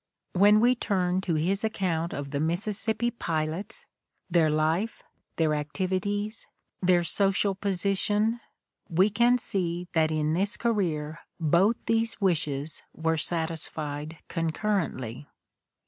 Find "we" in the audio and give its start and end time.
0.61-0.73, 8.89-9.11